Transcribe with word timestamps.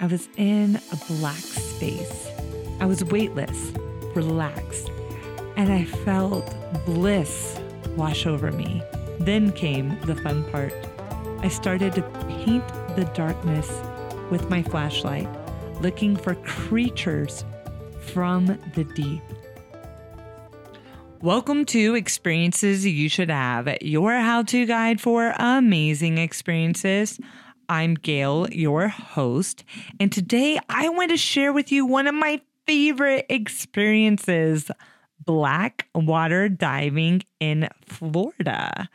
I 0.00 0.06
was 0.06 0.28
in 0.36 0.80
a 0.90 0.96
black 1.08 1.36
space. 1.36 2.28
I 2.80 2.86
was 2.86 3.04
weightless, 3.04 3.72
relaxed, 4.14 4.90
and 5.56 5.72
I 5.72 5.84
felt 5.84 6.52
bliss 6.84 7.60
wash 7.96 8.26
over 8.26 8.50
me. 8.50 8.82
Then 9.20 9.52
came 9.52 9.98
the 10.02 10.16
fun 10.16 10.50
part. 10.50 10.74
I 11.40 11.48
started 11.48 11.94
to 11.94 12.02
paint 12.28 12.66
the 12.96 13.08
darkness 13.14 13.70
with 14.30 14.50
my 14.50 14.64
flashlight, 14.64 15.28
looking 15.80 16.16
for 16.16 16.34
creatures 16.34 17.44
from 18.00 18.46
the 18.74 18.84
deep. 18.94 19.22
Welcome 21.20 21.64
to 21.66 21.94
Experiences 21.94 22.84
You 22.84 23.08
Should 23.08 23.30
Have, 23.30 23.78
your 23.80 24.12
how 24.14 24.42
to 24.42 24.66
guide 24.66 25.00
for 25.00 25.32
amazing 25.38 26.18
experiences. 26.18 27.20
I'm 27.68 27.94
Gail, 27.94 28.48
your 28.50 28.88
host, 28.88 29.64
and 29.98 30.12
today 30.12 30.58
I 30.68 30.88
want 30.88 31.10
to 31.10 31.16
share 31.16 31.52
with 31.52 31.72
you 31.72 31.86
one 31.86 32.06
of 32.06 32.14
my 32.14 32.40
favorite 32.66 33.26
experiences 33.28 34.70
black 35.20 35.86
water 35.94 36.48
diving 36.48 37.22
in 37.40 37.68
Florida. 37.86 38.88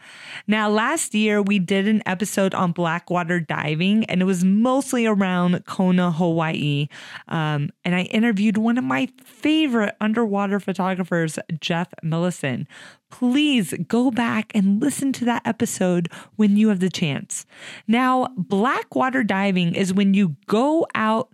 Now, 0.48 0.70
last 0.70 1.14
year 1.14 1.42
we 1.42 1.60
did 1.60 1.88
an 1.88 2.04
episode 2.06 2.54
on 2.54 2.72
black 2.72 3.10
water 3.10 3.40
diving, 3.40 4.06
and 4.06 4.22
it 4.22 4.26
was 4.26 4.44
mostly 4.44 5.06
around 5.06 5.66
Kona, 5.66 6.12
Hawaii. 6.12 6.88
Um, 7.28 7.70
and 7.84 7.96
I 7.96 8.04
interviewed 8.04 8.58
one 8.58 8.78
of 8.78 8.84
my 8.84 9.08
favorite 9.24 9.96
underwater 10.02 10.60
photographers, 10.60 11.40
Jeff 11.60 11.88
Milisen. 12.04 12.68
Please 13.10 13.74
go 13.88 14.12
back 14.12 14.52
and 14.54 14.82
listen 14.82 15.12
to 15.14 15.26
that 15.26 15.42
episode 15.46 16.10
when 16.36 16.58
you 16.58 16.70
have 16.70 16.80
the 16.80 16.90
chance. 16.90 17.46
Now, 17.88 18.28
black 18.38 18.96
water 18.96 19.24
diving 19.24 19.74
is 19.76 19.94
when 19.94 20.14
you 20.14 20.36
go 20.48 20.86
out 20.94 21.34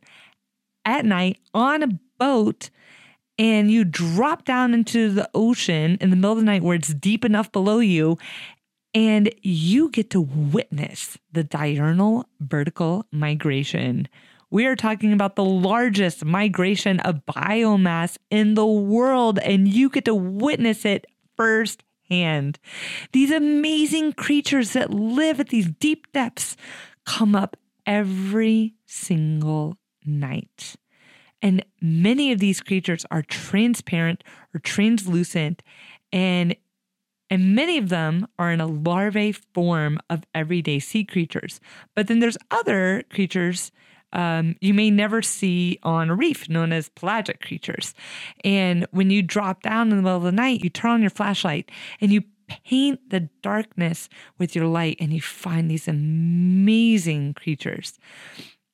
at 0.85 1.05
night 1.05 1.39
on 1.53 1.83
a 1.83 1.87
boat 2.17 2.69
and 3.37 3.69
you 3.71 3.83
drop 3.83 4.45
down 4.45 4.73
into 4.73 5.09
the 5.09 5.29
ocean 5.33 5.97
in 5.99 6.09
the 6.09 6.15
middle 6.15 6.33
of 6.33 6.37
the 6.37 6.43
night 6.43 6.63
where 6.63 6.75
it's 6.75 6.93
deep 6.93 7.25
enough 7.25 7.51
below 7.51 7.79
you 7.79 8.17
and 8.95 9.29
you 9.41 9.89
get 9.89 10.09
to 10.11 10.21
witness 10.21 11.17
the 11.33 11.43
diurnal 11.43 12.25
vertical 12.39 13.05
migration. 13.11 14.07
We 14.49 14.65
are 14.67 14.75
talking 14.77 15.11
about 15.11 15.35
the 15.35 15.43
largest 15.43 16.23
migration 16.23 17.01
of 17.01 17.25
biomass 17.25 18.17
in 18.29 18.53
the 18.53 18.65
world, 18.65 19.37
and 19.39 19.67
you 19.67 19.89
get 19.89 20.05
to 20.05 20.15
witness 20.15 20.85
it 20.85 21.05
firsthand. 21.35 22.57
These 23.11 23.31
amazing 23.31 24.13
creatures 24.13 24.71
that 24.73 24.91
live 24.91 25.41
at 25.41 25.49
these 25.49 25.67
deep 25.67 26.09
depths 26.13 26.55
come 27.05 27.35
up 27.35 27.57
every 27.85 28.75
single 28.85 29.77
night. 30.05 30.77
And 31.45 31.63
many 31.79 32.31
of 32.31 32.39
these 32.39 32.59
creatures 32.59 33.05
are 33.11 33.21
transparent 33.21 34.23
or 34.51 34.59
translucent, 34.59 35.61
and 36.11 36.55
and 37.29 37.55
many 37.55 37.77
of 37.77 37.89
them 37.89 38.27
are 38.39 38.51
in 38.51 38.61
a 38.61 38.65
larvae 38.65 39.31
form 39.31 39.99
of 40.09 40.23
everyday 40.33 40.79
sea 40.79 41.03
creatures. 41.03 41.59
But 41.95 42.07
then 42.07 42.19
there's 42.19 42.37
other 42.49 43.03
creatures 43.11 43.71
um, 44.13 44.55
you 44.61 44.73
may 44.73 44.89
never 44.89 45.21
see 45.21 45.77
on 45.83 46.09
a 46.09 46.15
reef, 46.15 46.47
known 46.49 46.71
as 46.71 46.89
pelagic 46.89 47.41
creatures. 47.41 47.93
And 48.43 48.87
when 48.91 49.09
you 49.09 49.21
drop 49.21 49.61
down 49.61 49.91
in 49.91 49.97
the 49.97 50.03
middle 50.03 50.17
of 50.17 50.23
the 50.23 50.31
night, 50.31 50.63
you 50.63 50.69
turn 50.69 50.91
on 50.91 51.01
your 51.01 51.09
flashlight 51.09 51.69
and 51.99 52.11
you 52.11 52.23
paint 52.47 53.09
the 53.09 53.29
darkness 53.41 54.07
with 54.37 54.55
your 54.55 54.67
light, 54.67 54.97
and 54.99 55.11
you 55.11 55.21
find 55.21 55.69
these 55.69 55.87
amazing 55.87 57.33
creatures. 57.33 57.99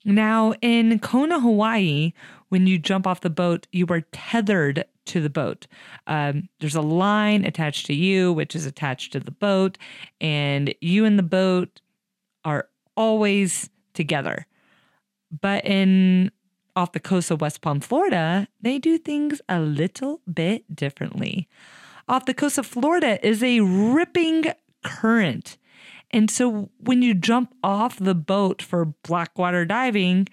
Now, 0.04 0.54
in 0.62 0.98
Kona, 1.00 1.40
Hawaii, 1.40 2.14
when 2.50 2.68
you 2.68 2.78
jump 2.80 3.06
off 3.06 3.22
the 3.22 3.30
boat, 3.30 3.68
you 3.72 3.86
are 3.90 4.02
tethered 4.12 4.86
to 5.06 5.22
the 5.22 5.30
boat. 5.30 5.68
Um, 6.08 6.50
there's 6.60 6.76
a 6.76 6.82
line 6.82 7.46
attached 7.46 7.86
to 7.88 7.94
you, 7.94 8.34
which 8.34 8.56
is 8.56 8.66
attached 8.66 9.14
to 9.14 9.20
the 9.20 9.32
boat, 9.32 9.78
and 10.20 10.74
you 10.82 11.06
and 11.06 11.18
the 11.18 11.24
boat 11.24 11.82
are 12.44 12.68
always 12.96 13.70
together. 13.94 14.48
But 15.42 15.66
in 15.66 16.32
off 16.76 16.94
the 16.94 17.00
coast 17.00 17.32
of 17.32 17.42
West 17.42 17.62
Palm, 17.62 17.80
Florida, 17.80 18.48
they 18.62 18.80
do 18.80 18.98
things 18.98 19.42
a 19.50 19.60
little 19.60 20.22
bit 20.32 20.76
differently. 20.76 21.48
Off 22.08 22.26
the 22.26 22.34
coast 22.34 22.58
of 22.58 22.66
Florida 22.66 23.26
is 23.26 23.44
a 23.44 23.60
ripping 23.62 24.46
current 24.84 25.58
and 26.12 26.30
so 26.30 26.70
when 26.78 27.02
you 27.02 27.14
jump 27.14 27.54
off 27.64 27.98
the 27.98 28.16
boat 28.16 28.62
for 28.62 28.86
blackwater 29.04 29.66
diving, 29.66 30.28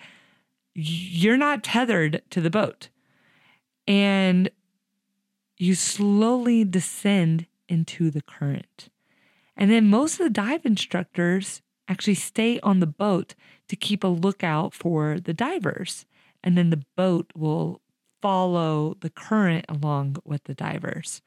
you're 0.74 1.36
not 1.36 1.64
tethered 1.64 2.22
to 2.30 2.40
the 2.40 2.50
boat. 2.50 2.88
And 3.86 4.50
you 5.56 5.74
slowly 5.74 6.64
descend 6.64 7.46
into 7.68 8.10
the 8.10 8.22
current. 8.22 8.88
And 9.56 9.70
then 9.70 9.88
most 9.88 10.20
of 10.20 10.26
the 10.26 10.30
dive 10.30 10.66
instructors 10.66 11.62
actually 11.88 12.14
stay 12.14 12.60
on 12.60 12.80
the 12.80 12.86
boat 12.86 13.34
to 13.68 13.76
keep 13.76 14.04
a 14.04 14.08
lookout 14.08 14.74
for 14.74 15.18
the 15.20 15.34
divers. 15.34 16.06
And 16.44 16.56
then 16.56 16.70
the 16.70 16.84
boat 16.96 17.32
will 17.34 17.80
follow 18.20 18.96
the 19.00 19.10
current 19.10 19.64
along 19.68 20.16
with 20.24 20.44
the 20.44 20.54
divers. 20.54 21.22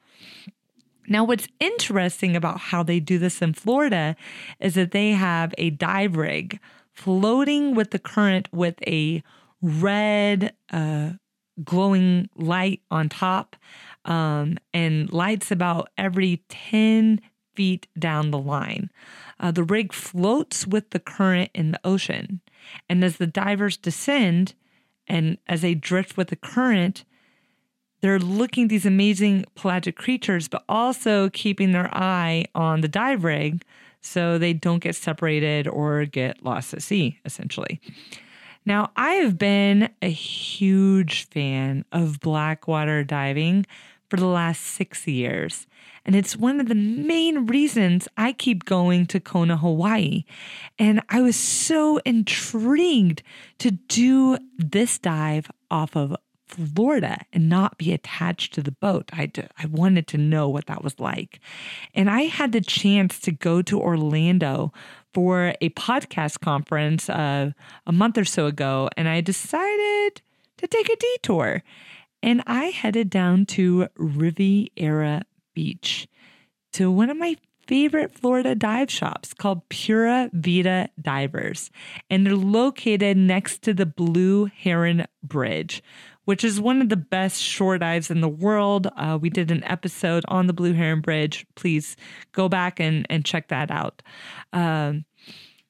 Now, 1.12 1.24
what's 1.24 1.46
interesting 1.60 2.36
about 2.36 2.58
how 2.58 2.82
they 2.82 2.98
do 2.98 3.18
this 3.18 3.42
in 3.42 3.52
Florida 3.52 4.16
is 4.58 4.76
that 4.76 4.92
they 4.92 5.10
have 5.10 5.54
a 5.58 5.68
dive 5.68 6.16
rig 6.16 6.58
floating 6.90 7.74
with 7.74 7.90
the 7.90 7.98
current 7.98 8.48
with 8.50 8.76
a 8.86 9.22
red 9.60 10.54
uh, 10.72 11.10
glowing 11.62 12.30
light 12.34 12.80
on 12.90 13.10
top 13.10 13.56
um, 14.06 14.56
and 14.72 15.12
lights 15.12 15.50
about 15.50 15.90
every 15.98 16.44
10 16.48 17.20
feet 17.54 17.88
down 17.98 18.30
the 18.30 18.38
line. 18.38 18.90
Uh, 19.38 19.50
the 19.50 19.64
rig 19.64 19.92
floats 19.92 20.66
with 20.66 20.92
the 20.92 20.98
current 20.98 21.50
in 21.54 21.72
the 21.72 21.80
ocean. 21.84 22.40
And 22.88 23.04
as 23.04 23.18
the 23.18 23.26
divers 23.26 23.76
descend 23.76 24.54
and 25.06 25.36
as 25.46 25.60
they 25.60 25.74
drift 25.74 26.16
with 26.16 26.28
the 26.28 26.36
current, 26.36 27.04
they're 28.02 28.18
looking 28.18 28.68
these 28.68 28.84
amazing 28.84 29.46
pelagic 29.54 29.96
creatures, 29.96 30.48
but 30.48 30.64
also 30.68 31.30
keeping 31.30 31.72
their 31.72 31.88
eye 31.94 32.44
on 32.54 32.82
the 32.82 32.88
dive 32.88 33.24
rig 33.24 33.64
so 34.00 34.36
they 34.36 34.52
don't 34.52 34.80
get 34.80 34.96
separated 34.96 35.68
or 35.68 36.04
get 36.04 36.44
lost 36.44 36.74
at 36.74 36.82
sea, 36.82 37.18
essentially. 37.24 37.80
Now, 38.66 38.90
I 38.96 39.14
have 39.14 39.38
been 39.38 39.88
a 40.02 40.10
huge 40.10 41.28
fan 41.28 41.84
of 41.92 42.20
blackwater 42.20 43.04
diving 43.04 43.66
for 44.10 44.16
the 44.16 44.26
last 44.26 44.62
six 44.62 45.06
years. 45.06 45.66
And 46.04 46.16
it's 46.16 46.36
one 46.36 46.60
of 46.60 46.68
the 46.68 46.74
main 46.74 47.46
reasons 47.46 48.08
I 48.16 48.32
keep 48.32 48.64
going 48.64 49.06
to 49.06 49.20
Kona, 49.20 49.56
Hawaii. 49.56 50.24
And 50.78 51.00
I 51.08 51.22
was 51.22 51.36
so 51.36 51.98
intrigued 51.98 53.22
to 53.58 53.70
do 53.70 54.38
this 54.58 54.98
dive 54.98 55.50
off 55.70 55.96
of 55.96 56.16
Florida 56.46 57.18
and 57.32 57.48
not 57.48 57.78
be 57.78 57.92
attached 57.92 58.52
to 58.54 58.62
the 58.62 58.72
boat. 58.72 59.10
I, 59.12 59.30
I 59.58 59.66
wanted 59.66 60.06
to 60.08 60.18
know 60.18 60.48
what 60.48 60.66
that 60.66 60.84
was 60.84 61.00
like. 61.00 61.40
And 61.94 62.10
I 62.10 62.22
had 62.22 62.52
the 62.52 62.60
chance 62.60 63.18
to 63.20 63.32
go 63.32 63.62
to 63.62 63.80
Orlando 63.80 64.72
for 65.14 65.54
a 65.60 65.70
podcast 65.70 66.40
conference 66.40 67.08
uh, 67.08 67.52
a 67.86 67.92
month 67.92 68.18
or 68.18 68.24
so 68.24 68.46
ago, 68.46 68.88
and 68.96 69.08
I 69.08 69.20
decided 69.20 70.22
to 70.58 70.66
take 70.66 70.88
a 70.88 70.96
detour. 70.96 71.62
And 72.22 72.42
I 72.46 72.66
headed 72.66 73.10
down 73.10 73.46
to 73.46 73.88
Riviera 73.96 75.22
Beach 75.54 76.06
to 76.72 76.90
one 76.90 77.10
of 77.10 77.16
my 77.16 77.36
favorite 77.66 78.12
Florida 78.12 78.54
dive 78.54 78.90
shops 78.90 79.34
called 79.34 79.68
Pura 79.68 80.30
Vida 80.32 80.88
Divers. 81.00 81.70
And 82.10 82.26
they're 82.26 82.36
located 82.36 83.16
next 83.16 83.62
to 83.62 83.74
the 83.74 83.86
Blue 83.86 84.46
Heron 84.46 85.06
Bridge, 85.22 85.82
which 86.24 86.44
is 86.44 86.60
one 86.60 86.80
of 86.80 86.88
the 86.88 86.96
best 86.96 87.42
shore 87.42 87.78
dives 87.78 88.10
in 88.10 88.20
the 88.20 88.28
world. 88.28 88.88
Uh, 88.96 89.18
we 89.20 89.30
did 89.30 89.50
an 89.50 89.64
episode 89.64 90.24
on 90.28 90.46
the 90.46 90.52
Blue 90.52 90.72
Heron 90.72 91.00
Bridge. 91.00 91.46
Please 91.54 91.96
go 92.32 92.48
back 92.48 92.78
and, 92.78 93.06
and 93.10 93.24
check 93.24 93.48
that 93.48 93.70
out. 93.70 94.02
Um, 94.52 95.04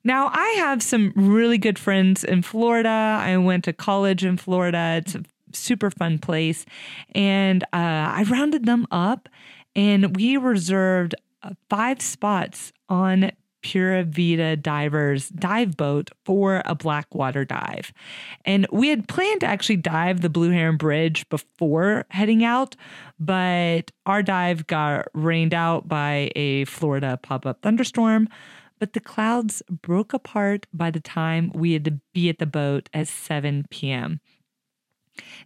now, 0.04 0.30
I 0.32 0.48
have 0.58 0.82
some 0.82 1.12
really 1.14 1.58
good 1.58 1.78
friends 1.78 2.24
in 2.24 2.42
Florida. 2.42 2.88
I 2.88 3.36
went 3.36 3.64
to 3.64 3.72
college 3.72 4.24
in 4.24 4.36
Florida. 4.36 5.00
It's 5.00 5.14
a 5.14 5.22
super 5.52 5.90
fun 5.90 6.18
place. 6.18 6.66
And 7.14 7.62
uh, 7.64 7.66
I 7.72 8.24
rounded 8.28 8.66
them 8.66 8.86
up 8.90 9.28
and 9.76 10.16
we 10.16 10.36
reserved 10.36 11.14
uh, 11.42 11.50
five 11.70 12.02
spots 12.02 12.72
on 12.88 13.30
Pura 13.62 14.04
Vida 14.04 14.56
Divers 14.56 15.28
dive 15.28 15.76
boat 15.76 16.10
for 16.24 16.62
a 16.64 16.74
blackwater 16.74 17.44
dive. 17.44 17.92
And 18.44 18.66
we 18.72 18.88
had 18.88 19.08
planned 19.08 19.40
to 19.40 19.46
actually 19.46 19.76
dive 19.76 20.20
the 20.20 20.28
Blue 20.28 20.50
Heron 20.50 20.76
Bridge 20.76 21.28
before 21.28 22.06
heading 22.10 22.44
out, 22.44 22.76
but 23.18 23.90
our 24.04 24.22
dive 24.22 24.66
got 24.66 25.08
rained 25.14 25.54
out 25.54 25.88
by 25.88 26.30
a 26.36 26.64
Florida 26.66 27.18
pop 27.22 27.46
up 27.46 27.62
thunderstorm. 27.62 28.28
but 28.78 28.94
the 28.94 29.00
clouds 29.00 29.62
broke 29.70 30.12
apart 30.12 30.66
by 30.74 30.90
the 30.90 30.98
time 30.98 31.52
we 31.54 31.72
had 31.74 31.84
to 31.84 32.00
be 32.12 32.28
at 32.28 32.40
the 32.40 32.46
boat 32.46 32.88
at 32.92 33.06
7 33.06 33.64
p.m. 33.70 34.18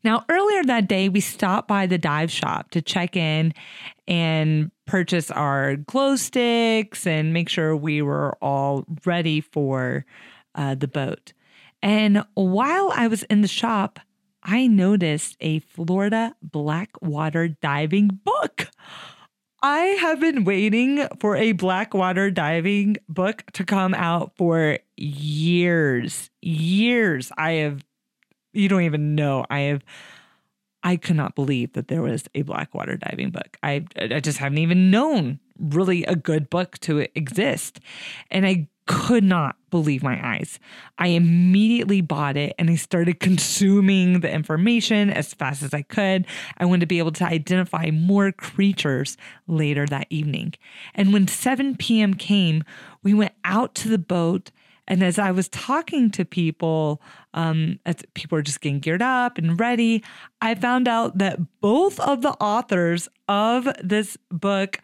Now, 0.05 0.25
earlier 0.29 0.63
that 0.65 0.89
day, 0.89 1.09
we 1.09 1.21
stopped 1.21 1.69
by 1.69 1.87
the 1.87 1.99
dive 1.99 2.31
shop 2.31 2.71
to 2.71 2.83
check 2.83 3.17
in 3.17 3.53
and 4.07 4.71
purchase 4.87 5.31
our 5.31 5.77
glow 5.77 6.17
sticks 6.17 7.07
and 7.07 7.33
make 7.33 7.49
sure 7.49 7.77
we 7.77 8.03
were 8.03 8.37
all 8.41 8.85
ready 9.05 9.41
for 9.41 10.05
uh, 10.55 10.75
the 10.75 10.89
boat. 10.89 11.33
And 11.83 12.25
while 12.35 12.93
I 12.95 13.09
was 13.09 13.23
in 13.25 13.43
the 13.43 13.49
shop, 13.49 14.01
I 14.43 14.69
noticed 14.69 15.37
a 15.41 15.59
Florida 15.59 16.35
Blackwater 16.41 17.49
diving 17.49 18.21
book. 18.25 18.69
I 19.63 19.79
have 20.01 20.21
been 20.21 20.45
waiting 20.45 21.09
for 21.19 21.35
a 21.35 21.53
Blackwater 21.53 22.31
diving 22.31 22.99
book 23.09 23.45
to 23.55 23.65
come 23.65 23.95
out 23.95 24.33
for 24.37 24.79
years. 24.97 26.31
Years. 26.43 27.33
I 27.37 27.53
have 27.53 27.85
you 28.57 28.69
don't 28.69 28.83
even 28.83 29.15
know. 29.15 29.45
I 29.51 29.61
have 29.61 29.85
I 30.83 30.97
could 30.97 31.17
not 31.17 31.35
believe 31.35 31.73
that 31.73 31.89
there 31.89 32.03
was 32.03 32.29
a 32.35 32.43
Blackwater 32.43 32.97
diving 32.97 33.31
book. 33.31 33.57
I 33.63 33.85
I 33.99 34.21
just 34.21 34.39
haven't 34.39 34.59
even 34.59 34.91
known 34.91 35.41
really 35.59 36.05
a 36.05 36.17
good 36.17 36.51
book 36.51 36.79
to 36.81 37.07
exist. 37.17 37.81
And 38.31 38.47
I 38.47 38.69
could 38.87 39.25
not 39.25 39.57
believe 39.71 40.03
my 40.03 40.25
eyes. 40.25 40.61
I 40.97 41.09
immediately 41.09 42.01
bought 42.01 42.37
it 42.37 42.55
and 42.57 42.71
I 42.71 42.77
started 42.77 43.19
consuming 43.19 44.21
the 44.21 44.31
information 44.31 45.11
as 45.11 45.35
fast 45.35 45.63
as 45.63 45.75
I 45.75 45.83
could. 45.83 46.27
I 46.59 46.67
wanted 46.67 46.81
to 46.81 46.87
be 46.87 47.01
able 47.01 47.13
to 47.13 47.25
identify 47.25 47.91
more 47.91 48.31
creatures 48.31 49.17
later 49.49 49.87
that 49.87 50.07
evening. 50.09 50.55
And 50.95 51.13
when 51.13 51.27
7 51.27 51.77
p.m. 51.77 52.15
came, 52.15 52.63
we 53.03 53.13
went 53.13 53.35
out 53.45 53.75
to 53.77 53.89
the 53.89 53.99
boat 53.99 54.53
and 54.89 55.03
as 55.03 55.19
I 55.19 55.31
was 55.31 55.49
talking 55.49 56.11
to 56.13 56.25
people, 56.25 57.03
um, 57.35 57.79
as 57.85 57.97
people 58.15 58.37
were 58.37 58.43
just 58.43 58.61
getting 58.61 58.81
geared 58.81 59.03
up 59.03 59.39
and 59.39 59.59
ready, 59.59 60.05
I 60.41 60.55
found 60.55 60.87
out 60.87 61.19
that 61.19 61.39
both 61.61 61.99
of 62.01 62.23
the 62.23 62.33
authors 62.33 63.09
of 63.29 63.69
this 63.83 64.17
book, 64.31 64.79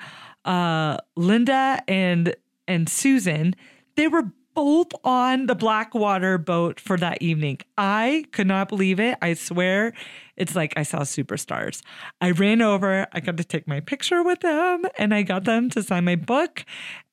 uh, 0.44 0.98
Linda 1.16 1.82
and 1.86 2.34
and 2.66 2.88
Susan, 2.88 3.54
they 3.96 4.08
were 4.08 4.32
both 4.54 4.88
on 5.04 5.46
the 5.46 5.54
Blackwater 5.54 6.38
boat 6.38 6.78
for 6.80 6.96
that 6.98 7.20
evening. 7.22 7.58
I 7.76 8.24
could 8.32 8.46
not 8.46 8.68
believe 8.68 9.00
it. 9.00 9.18
I 9.22 9.34
swear 9.34 9.92
it's 10.36 10.56
like 10.56 10.72
I 10.76 10.82
saw 10.82 11.00
superstars. 11.00 11.82
I 12.20 12.30
ran 12.30 12.62
over, 12.62 13.06
I 13.12 13.20
got 13.20 13.36
to 13.36 13.44
take 13.44 13.68
my 13.68 13.80
picture 13.80 14.22
with 14.22 14.40
them, 14.40 14.84
and 14.98 15.14
I 15.14 15.22
got 15.22 15.44
them 15.44 15.70
to 15.70 15.82
sign 15.82 16.04
my 16.04 16.16
book. 16.16 16.64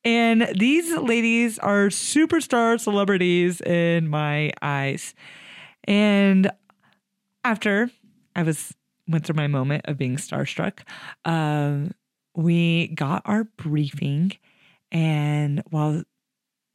And 0.03 0.49
these 0.57 0.95
ladies 0.97 1.59
are 1.59 1.87
superstar 1.87 2.79
celebrities 2.79 3.61
in 3.61 4.07
my 4.07 4.51
eyes. 4.61 5.13
And 5.83 6.49
after 7.43 7.89
I 8.35 8.43
was 8.43 8.73
went 9.07 9.25
through 9.25 9.35
my 9.35 9.47
moment 9.47 9.85
of 9.85 9.97
being 9.97 10.17
starstruck, 10.17 10.81
um, 11.25 11.93
we 12.35 12.87
got 12.89 13.23
our 13.25 13.43
briefing, 13.43 14.31
and 14.91 15.63
while 15.69 16.03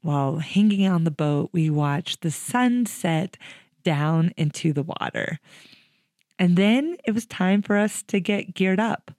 while 0.04 0.36
hanging 0.36 0.86
on 0.86 1.04
the 1.04 1.10
boat, 1.10 1.48
we 1.52 1.70
watched 1.70 2.20
the 2.20 2.30
sun 2.30 2.84
set 2.84 3.38
down 3.84 4.32
into 4.36 4.70
the 4.70 4.82
water. 4.82 5.38
And 6.38 6.56
then 6.56 6.98
it 7.06 7.12
was 7.12 7.24
time 7.24 7.62
for 7.62 7.78
us 7.78 8.02
to 8.08 8.20
get 8.20 8.54
geared 8.54 8.78
up. 8.78 9.12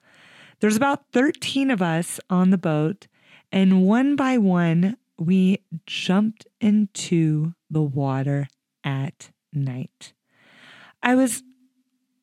There's 0.60 0.76
about 0.76 1.10
13 1.12 1.72
of 1.72 1.82
us 1.82 2.20
on 2.30 2.50
the 2.50 2.58
boat, 2.58 3.08
and 3.50 3.82
one 3.82 4.14
by 4.14 4.38
one, 4.38 4.96
we 5.18 5.58
jumped 5.86 6.46
into 6.60 7.54
the 7.68 7.82
water 7.82 8.46
at 8.84 9.30
night. 9.52 10.12
I 11.02 11.16
was 11.16 11.42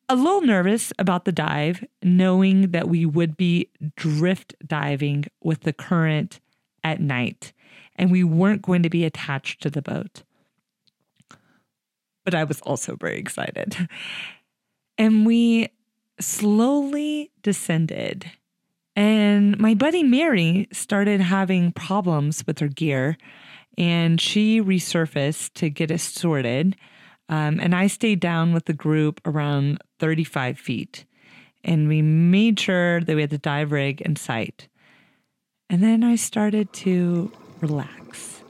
a 0.08 0.16
little 0.16 0.40
nervous 0.40 0.90
about 0.98 1.26
the 1.26 1.32
dive, 1.32 1.84
knowing 2.02 2.70
that 2.70 2.88
we 2.88 3.04
would 3.04 3.36
be 3.36 3.68
drift 3.94 4.54
diving 4.66 5.26
with 5.42 5.60
the 5.60 5.72
current 5.74 6.40
at 6.82 7.00
night 7.00 7.52
and 7.96 8.10
we 8.10 8.24
weren't 8.24 8.62
going 8.62 8.82
to 8.82 8.90
be 8.90 9.04
attached 9.04 9.62
to 9.62 9.70
the 9.70 9.82
boat. 9.82 10.22
But 12.24 12.34
I 12.34 12.44
was 12.44 12.60
also 12.62 12.96
very 12.96 13.18
excited. 13.18 13.88
And 14.96 15.26
we 15.26 15.70
slowly 16.20 17.32
descended. 17.42 18.30
And 18.96 19.58
my 19.58 19.74
buddy 19.74 20.02
Mary 20.02 20.68
started 20.72 21.20
having 21.20 21.72
problems 21.72 22.46
with 22.46 22.60
her 22.60 22.68
gear, 22.68 23.16
and 23.76 24.20
she 24.20 24.60
resurfaced 24.60 25.54
to 25.54 25.68
get 25.68 25.90
us 25.90 26.04
sorted. 26.04 26.76
Um, 27.28 27.58
and 27.58 27.74
I 27.74 27.88
stayed 27.88 28.20
down 28.20 28.52
with 28.52 28.66
the 28.66 28.72
group 28.72 29.20
around 29.24 29.82
35 29.98 30.58
feet. 30.58 31.06
And 31.64 31.88
we 31.88 32.02
made 32.02 32.60
sure 32.60 33.00
that 33.00 33.14
we 33.14 33.22
had 33.22 33.30
the 33.30 33.38
dive 33.38 33.72
rig 33.72 34.00
in 34.02 34.16
sight. 34.16 34.68
And 35.70 35.82
then 35.82 36.04
I 36.04 36.16
started 36.16 36.72
to 36.74 37.32
relax. 37.64 38.42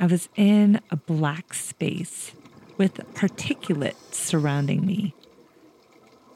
I 0.00 0.06
was 0.06 0.28
in 0.34 0.80
a 0.90 0.96
black 0.96 1.54
space 1.54 2.32
with 2.76 2.94
particulate 3.14 4.12
surrounding 4.12 4.84
me. 4.84 5.14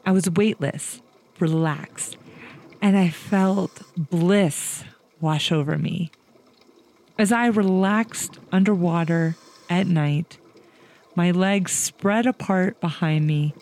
I 0.05 0.11
was 0.13 0.29
weightless, 0.29 1.01
relaxed, 1.41 2.15
and 2.81 2.97
I 2.97 3.09
felt 3.09 3.81
bliss 3.97 4.85
wash 5.19 5.51
over 5.51 5.77
me. 5.77 6.11
As 7.19 7.33
I 7.33 7.47
relaxed 7.47 8.39
underwater 8.53 9.35
at 9.69 9.85
night, 9.85 10.37
my 11.13 11.31
legs 11.31 11.73
spread 11.73 12.25
apart 12.25 12.79
behind 12.79 13.27
me 13.27 13.53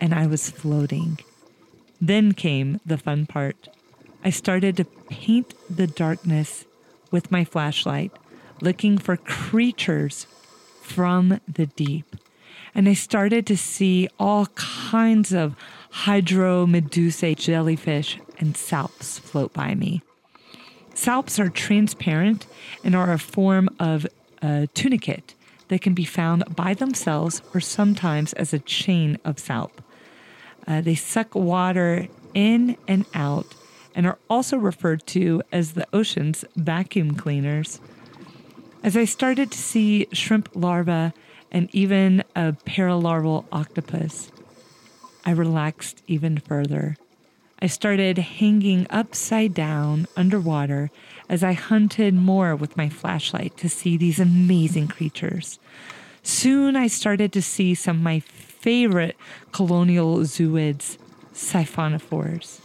and 0.00 0.14
I 0.14 0.26
was 0.26 0.48
floating. 0.50 1.18
Then 2.00 2.32
came 2.32 2.80
the 2.86 2.96
fun 2.96 3.26
part. 3.26 3.68
I 4.24 4.30
started 4.30 4.78
to 4.78 4.84
paint 4.84 5.52
the 5.68 5.86
darkness 5.86 6.64
with 7.16 7.32
my 7.32 7.44
flashlight, 7.44 8.12
looking 8.60 8.98
for 8.98 9.16
creatures 9.16 10.26
from 10.82 11.40
the 11.48 11.64
deep. 11.64 12.14
And 12.74 12.86
I 12.90 12.92
started 12.92 13.46
to 13.46 13.56
see 13.56 14.06
all 14.20 14.48
kinds 14.54 15.32
of 15.32 15.56
hydro 16.04 16.66
hydromedusae 16.66 17.36
jellyfish 17.36 18.18
and 18.38 18.54
salps 18.54 19.18
float 19.18 19.54
by 19.54 19.74
me. 19.74 20.02
Salps 20.92 21.40
are 21.40 21.48
transparent 21.48 22.46
and 22.84 22.94
are 22.94 23.10
a 23.10 23.18
form 23.18 23.70
of 23.80 24.06
a 24.42 24.68
tunicate 24.74 25.32
that 25.68 25.80
can 25.80 25.94
be 25.94 26.04
found 26.04 26.44
by 26.54 26.74
themselves 26.74 27.40
or 27.54 27.60
sometimes 27.60 28.34
as 28.34 28.52
a 28.52 28.58
chain 28.58 29.18
of 29.24 29.38
salp. 29.38 29.80
Uh, 30.66 30.82
they 30.82 30.94
suck 30.94 31.34
water 31.34 32.08
in 32.34 32.76
and 32.86 33.06
out 33.14 33.55
and 33.96 34.06
are 34.06 34.18
also 34.28 34.58
referred 34.58 35.04
to 35.06 35.42
as 35.50 35.72
the 35.72 35.88
ocean's 35.92 36.44
vacuum 36.54 37.16
cleaners. 37.16 37.80
As 38.84 38.96
I 38.96 39.06
started 39.06 39.50
to 39.50 39.58
see 39.58 40.06
shrimp 40.12 40.50
larvae 40.54 41.12
and 41.50 41.68
even 41.72 42.22
a 42.36 42.52
paralarval 42.52 43.46
octopus, 43.50 44.30
I 45.24 45.30
relaxed 45.30 46.02
even 46.06 46.38
further. 46.38 46.96
I 47.60 47.68
started 47.68 48.18
hanging 48.18 48.86
upside 48.90 49.54
down 49.54 50.06
underwater 50.14 50.90
as 51.28 51.42
I 51.42 51.54
hunted 51.54 52.14
more 52.14 52.54
with 52.54 52.76
my 52.76 52.90
flashlight 52.90 53.56
to 53.56 53.68
see 53.68 53.96
these 53.96 54.20
amazing 54.20 54.88
creatures. 54.88 55.58
Soon 56.22 56.76
I 56.76 56.86
started 56.86 57.32
to 57.32 57.40
see 57.40 57.74
some 57.74 57.96
of 57.96 58.02
my 58.02 58.20
favorite 58.20 59.16
colonial 59.52 60.18
zooids, 60.18 60.98
siphonophores. 61.32 62.60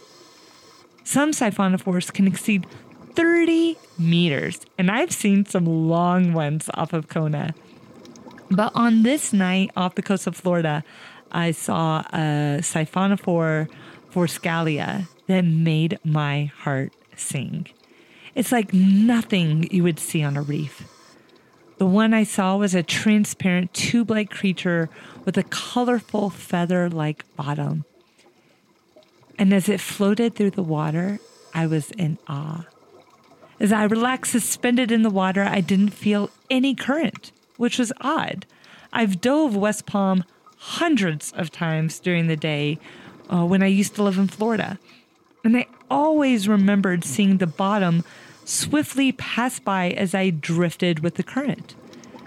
Some 1.04 1.32
siphonophores 1.32 2.14
can 2.14 2.28
exceed 2.28 2.66
30 3.16 3.78
meters, 3.98 4.62
and 4.78 4.90
I've 4.90 5.12
seen 5.12 5.46
some 5.46 5.66
long 5.66 6.34
ones 6.34 6.70
off 6.74 6.94
of 6.94 7.08
Kona. 7.08 7.54
But 8.50 8.72
on 8.76 9.04
this 9.04 9.34
night 9.34 9.72
off 9.76 9.96
the 9.96 10.02
coast 10.02 10.28
of 10.28 10.36
Florida, 10.36 10.84
I 11.32 11.52
saw 11.52 12.02
a 12.14 12.60
siphonophore 12.60 13.70
Forskalia 14.12 15.08
that 15.28 15.46
made 15.46 16.00
my 16.04 16.46
heart 16.46 16.94
sing. 17.16 17.68
It's 18.36 18.52
like 18.52 18.74
nothing 18.74 19.68
you 19.72 19.84
would 19.84 20.00
see 20.00 20.24
on 20.24 20.38
a 20.38 20.42
reef. 20.42 20.84
The 21.78 21.86
one 21.86 22.14
I 22.14 22.24
saw 22.24 22.58
was 22.58 22.76
a 22.76 22.84
transparent 22.84 23.74
tube 23.74 24.12
like 24.12 24.30
creature 24.30 24.90
with 25.26 25.38
a 25.38 25.44
colorful 25.44 26.30
feather 26.30 26.90
like 26.90 27.26
bottom. 27.36 27.86
And 29.42 29.56
as 29.56 29.68
it 29.68 29.82
floated 29.82 30.36
through 30.36 30.52
the 30.52 30.62
water, 30.62 31.20
I 31.52 31.66
was 31.66 31.90
in 31.98 32.20
awe. 32.28 32.68
As 33.60 33.72
I 33.72 33.86
relaxed 33.86 34.34
suspended 34.34 34.92
in 34.92 35.02
the 35.02 35.10
water, 35.10 35.42
I 35.42 35.62
didn't 35.62 35.96
feel 35.96 36.30
any 36.52 36.76
current, 36.76 37.32
which 37.58 37.80
was 37.80 37.92
odd. 38.02 38.46
I've 38.94 39.20
dove 39.20 39.56
West 39.56 39.88
Palm 39.88 40.26
hundreds 40.58 41.32
of 41.32 41.50
times 41.50 41.98
during 41.98 42.28
the 42.28 42.36
day 42.36 42.78
uh, 43.34 43.44
when 43.44 43.64
I 43.64 43.66
used 43.66 43.96
to 43.96 44.04
live 44.04 44.20
in 44.20 44.28
Florida. 44.28 44.78
And 45.44 45.58
I 45.58 45.66
always 45.90 46.48
remembered 46.48 47.04
seeing 47.04 47.38
the 47.38 47.48
bottom 47.48 48.04
swiftly 48.46 49.12
pass 49.12 49.58
by 49.58 49.90
as 49.90 50.14
I 50.14 50.30
drifted 50.30 51.00
with 51.00 51.16
the 51.16 51.24
current. 51.24 51.74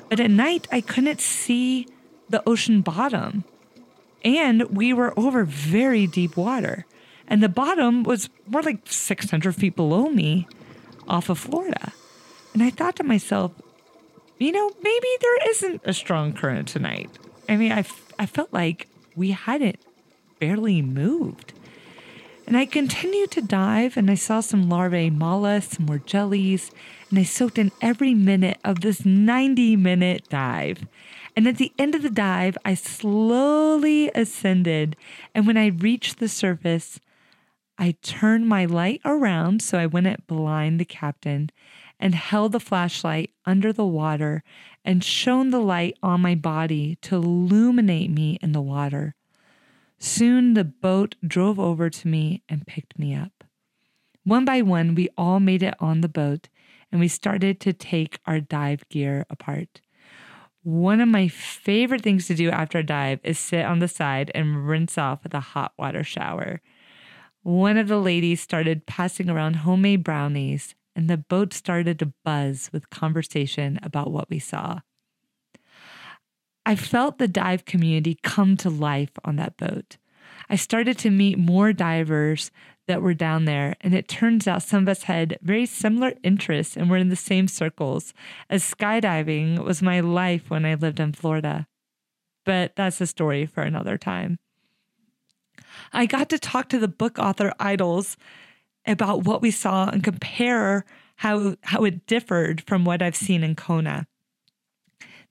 But 0.09 0.19
at 0.19 0.33
night, 0.33 0.67
I 0.73 0.81
couldn't 0.81 1.21
see 1.21 1.87
the 2.29 2.43
ocean 2.45 2.81
bottom. 2.81 3.45
And 4.25 4.65
we 4.65 4.93
were 4.93 5.17
over 5.17 5.45
very 5.45 6.09
deep 6.09 6.37
water. 6.37 6.87
And 7.29 7.43
the 7.43 7.49
bottom 7.49 8.03
was 8.03 8.29
more 8.47 8.63
like 8.63 8.79
600 8.85 9.55
feet 9.55 9.77
below 9.77 10.09
me 10.09 10.47
off 11.09 11.29
of 11.29 11.39
Florida. 11.39 11.93
And 12.53 12.63
I 12.63 12.71
thought 12.71 12.97
to 12.97 13.05
myself, 13.05 13.53
you 14.39 14.53
know, 14.53 14.71
maybe 14.83 15.09
there 15.21 15.51
isn't 15.51 15.81
a 15.85 15.93
strong 15.93 16.33
current 16.33 16.69
tonight. 16.69 17.11
I 17.49 17.57
mean, 17.57 17.73
I, 17.73 17.81
f- 17.81 18.13
I 18.19 18.27
felt 18.27 18.53
like 18.53 18.89
we 19.17 19.31
hadn't 19.31 19.79
barely 20.39 20.83
moved. 20.83 21.53
And 22.47 22.57
I 22.57 22.67
continued 22.67 23.31
to 23.33 23.43
dive 23.43 23.97
and 23.97 24.11
I 24.11 24.15
saw 24.15 24.41
some 24.41 24.69
larvae 24.69 25.09
mollusks, 25.09 25.77
some 25.77 25.87
more 25.87 25.99
jellies, 25.99 26.71
and 27.09 27.19
I 27.19 27.23
soaked 27.23 27.59
in 27.59 27.73
every 27.81 28.13
minute 28.13 28.59
of 28.65 28.81
this 28.81 29.05
90 29.05 29.77
minute 29.77 30.29
dive. 30.29 30.87
And 31.37 31.49
at 31.49 31.57
the 31.57 31.73
end 31.79 31.95
of 31.95 32.03
the 32.03 32.11
dive, 32.11 32.59
I 32.65 32.75
slowly 32.75 34.11
ascended. 34.15 34.97
And 35.35 35.47
when 35.47 35.57
I 35.57 35.69
reached 35.69 36.19
the 36.19 36.29
surface, 36.29 37.01
I 37.79 37.97
turned 38.03 38.49
my 38.49 38.65
light 38.65 39.01
around 39.05 39.63
so 39.63 39.79
I 39.79 39.87
wouldn't 39.87 40.27
blind 40.27 40.79
the 40.79 40.85
captain 40.85 41.51
and 41.99 42.15
held 42.15 42.53
the 42.53 42.61
flashlight 42.61 43.31
under 43.45 43.73
the 43.73 43.87
water 43.87 44.43
and 44.85 45.03
shone 45.03 45.51
the 45.51 45.61
light 45.61 45.97
on 46.03 46.21
my 46.21 46.35
body 46.35 46.97
to 47.03 47.17
illuminate 47.17 48.11
me 48.11 48.39
in 48.43 48.53
the 48.53 48.61
water. 48.61 49.15
Soon 49.99 50.55
the 50.55 50.65
boat 50.65 51.17
drove 51.27 51.59
over 51.59 51.89
to 51.91 52.09
me 52.09 52.43
and 52.49 52.67
picked 52.67 52.99
me 52.99 53.15
up. 53.15 53.45
One 54.25 54.45
by 54.45 54.63
one, 54.63 54.95
we 54.95 55.09
all 55.17 55.41
made 55.41 55.63
it 55.63 55.75
on 55.81 56.01
the 56.01 56.09
boat 56.09 56.49
and 56.93 57.01
we 57.01 57.09
started 57.09 57.61
to 57.61 57.73
take 57.73 58.19
our 58.27 58.41
dive 58.41 58.89
gear 58.89 59.27
apart. 59.29 59.81
One 60.63 61.01
of 61.01 61.09
my 61.09 61.29
favorite 61.29 62.03
things 62.03 62.27
to 62.29 62.35
do 62.35 62.51
after 62.51 62.79
a 62.79 62.83
dive 62.87 63.21
is 63.23 63.39
sit 63.39 63.65
on 63.65 63.81
the 63.81 63.89
side 63.89 64.31
and 64.35 64.67
rinse 64.67 64.97
off 64.97 65.23
with 65.23 65.35
a 65.35 65.41
hot 65.41 65.73
water 65.77 66.05
shower. 66.05 66.61
One 67.45 67.77
of 67.77 67.89
the 67.89 68.01
ladies 68.01 68.41
started 68.41 68.87
passing 68.87 69.29
around 69.29 69.57
homemade 69.57 70.03
brownies, 70.03 70.75
and 70.97 71.11
the 71.11 71.19
boat 71.19 71.53
started 71.53 71.99
to 71.99 72.15
buzz 72.25 72.71
with 72.73 72.89
conversation 72.89 73.79
about 73.83 74.11
what 74.11 74.31
we 74.31 74.39
saw. 74.39 74.81
I 76.65 76.75
felt 76.75 77.19
the 77.19 77.29
dive 77.29 77.67
community 77.67 78.19
come 78.23 78.57
to 78.57 78.71
life 78.71 79.11
on 79.27 79.37
that 79.37 79.59
boat. 79.59 79.99
I 80.49 80.57
started 80.57 80.97
to 81.01 81.11
meet 81.11 81.39
more 81.39 81.75
divers 81.75 82.51
that 82.89 83.03
were 83.03 83.13
down 83.13 83.45
there, 83.45 83.77
and 83.83 83.95
it 83.95 84.09
turns 84.09 84.49
out 84.49 84.63
some 84.63 84.85
of 84.85 84.89
us 84.89 85.03
had 85.03 85.39
very 85.43 85.67
similar 85.67 86.15
interests 86.23 86.79
and 86.79 86.89
were 86.89 86.97
in 86.97 87.11
the 87.11 87.15
same 87.15 87.47
circles, 87.47 88.15
as 88.49 88.65
skydiving 88.65 89.63
was 89.63 89.83
my 89.83 90.01
life 90.01 90.49
when 90.49 90.65
I 90.65 90.77
lived 90.77 90.99
in 90.99 91.13
Florida. 91.13 91.67
But 92.47 92.75
that's 92.75 93.03
a 93.03 93.07
story 93.07 93.45
for 93.45 93.63
another 93.63 93.99
time. 93.99 94.39
I 95.93 96.07
got 96.07 96.29
to 96.31 96.39
talk 96.39 96.69
to 96.71 96.79
the 96.79 96.89
book 96.89 97.19
author 97.19 97.53
idols 97.59 98.17
about 98.87 99.25
what 99.25 99.43
we 99.43 99.51
saw 99.51 99.89
and 99.89 100.03
compare 100.03 100.85
how, 101.17 101.57
how 101.63 101.85
it 101.85 102.07
differed 102.07 102.63
from 102.67 102.85
what 102.85 103.03
I've 103.03 103.17
seen 103.17 103.43
in 103.43 103.55
Kona. 103.55 104.07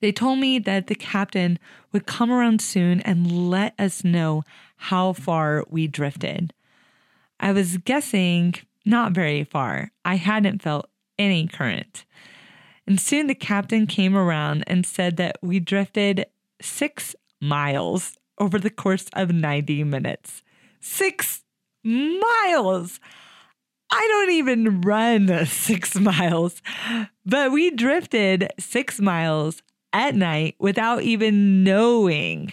They 0.00 0.12
told 0.12 0.38
me 0.38 0.58
that 0.58 0.86
the 0.86 0.94
captain 0.94 1.58
would 1.92 2.06
come 2.06 2.30
around 2.30 2.60
soon 2.60 3.00
and 3.00 3.50
let 3.50 3.74
us 3.78 4.04
know 4.04 4.42
how 4.76 5.12
far 5.12 5.64
we 5.70 5.86
drifted. 5.86 6.52
I 7.40 7.52
was 7.52 7.78
guessing 7.78 8.54
not 8.84 9.12
very 9.12 9.44
far. 9.44 9.92
I 10.04 10.16
hadn't 10.16 10.62
felt 10.62 10.90
any 11.18 11.46
current. 11.46 12.04
And 12.86 13.00
soon 13.00 13.28
the 13.28 13.34
captain 13.34 13.86
came 13.86 14.16
around 14.16 14.64
and 14.66 14.84
said 14.84 15.16
that 15.16 15.38
we 15.40 15.58
drifted 15.58 16.26
six 16.60 17.14
miles 17.40 18.18
over 18.38 18.58
the 18.58 18.70
course 18.70 19.06
of 19.12 19.32
90 19.32 19.84
minutes. 19.84 20.42
Six 20.80 21.42
miles! 21.82 23.00
I 23.90 24.06
don't 24.10 24.30
even 24.32 24.80
run 24.80 25.46
six 25.46 25.94
miles, 25.94 26.60
but 27.24 27.52
we 27.52 27.70
drifted 27.70 28.50
six 28.58 29.00
miles 29.00 29.62
at 29.92 30.14
night 30.14 30.56
without 30.58 31.02
even 31.02 31.62
knowing. 31.62 32.52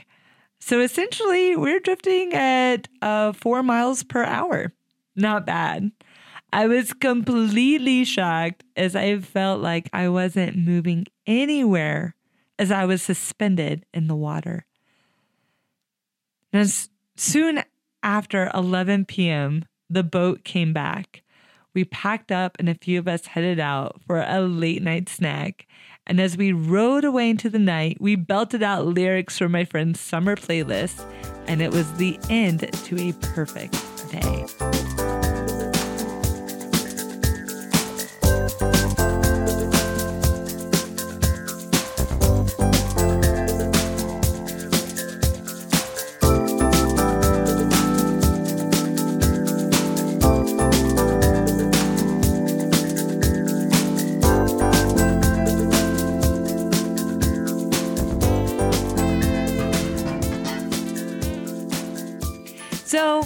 So 0.59 0.79
essentially, 0.79 1.55
we're 1.55 1.79
drifting 1.79 2.33
at 2.33 2.87
uh, 3.01 3.33
four 3.33 3.63
miles 3.63 4.03
per 4.03 4.23
hour. 4.23 4.71
Not 5.15 5.45
bad. 5.47 5.91
I 6.53 6.67
was 6.67 6.93
completely 6.93 8.03
shocked 8.03 8.63
as 8.75 8.95
I 8.95 9.17
felt 9.19 9.61
like 9.61 9.89
I 9.93 10.09
wasn't 10.09 10.57
moving 10.57 11.05
anywhere 11.25 12.15
as 12.59 12.71
I 12.71 12.85
was 12.85 13.01
suspended 13.01 13.85
in 13.93 14.07
the 14.07 14.15
water. 14.15 14.65
And 16.53 16.71
soon 17.15 17.63
after 18.03 18.51
11 18.53 19.05
p.m., 19.05 19.65
the 19.89 20.03
boat 20.03 20.43
came 20.43 20.73
back. 20.73 21.23
We 21.73 21.85
packed 21.85 22.31
up 22.31 22.57
and 22.59 22.67
a 22.67 22.75
few 22.75 22.99
of 22.99 23.07
us 23.07 23.27
headed 23.27 23.59
out 23.59 24.01
for 24.05 24.21
a 24.21 24.41
late 24.41 24.81
night 24.81 25.07
snack. 25.07 25.67
And 26.05 26.19
as 26.19 26.35
we 26.35 26.51
rode 26.51 27.05
away 27.05 27.29
into 27.29 27.49
the 27.49 27.59
night, 27.59 27.97
we 28.01 28.15
belted 28.15 28.63
out 28.63 28.85
lyrics 28.85 29.37
from 29.37 29.51
my 29.51 29.63
friend's 29.63 29.99
summer 29.99 30.35
playlist, 30.35 31.05
and 31.47 31.61
it 31.61 31.71
was 31.71 31.91
the 31.93 32.19
end 32.29 32.69
to 32.73 32.99
a 32.99 33.13
perfect 33.13 33.73
day. 34.11 34.90
So 62.91 63.23